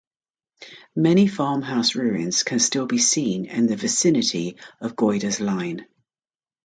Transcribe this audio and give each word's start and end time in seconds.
Many 0.95 1.27
farmhouse 1.27 1.93
ruins 1.93 2.41
can 2.41 2.57
still 2.57 2.87
be 2.87 2.97
seen 2.97 3.45
in 3.45 3.67
the 3.67 3.75
vicinity 3.75 4.57
of 4.79 4.95
Goyder's 4.95 5.39
line. 5.39 5.85